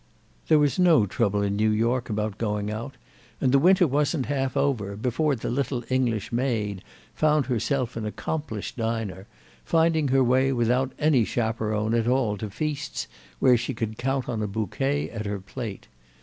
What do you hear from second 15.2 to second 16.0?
her plate.